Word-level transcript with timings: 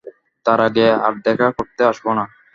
তার 0.45 0.59
আগে 0.67 0.85
আর 1.05 1.13
দেখা 1.25 1.47
করতে 1.57 1.81
আসব 1.85 2.05
না। 2.17 2.23